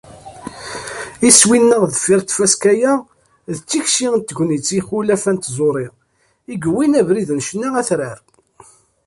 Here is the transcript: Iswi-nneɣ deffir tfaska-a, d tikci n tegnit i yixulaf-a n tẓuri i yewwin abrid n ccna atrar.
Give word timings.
Iswi-nneɣ 1.29 1.81
deffir 1.93 2.19
tfaska-a, 2.21 2.93
d 3.55 3.57
tikci 3.69 4.07
n 4.17 4.19
tegnit 4.27 4.67
i 4.69 4.73
yixulaf-a 4.77 5.31
n 5.33 5.37
tẓuri 5.37 5.87
i 6.53 6.55
yewwin 6.61 6.93
abrid 6.99 7.29
n 7.33 7.43
ccna 7.47 7.69
atrar. 7.81 8.19